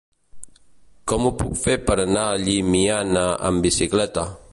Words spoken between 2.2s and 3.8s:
a Llimiana amb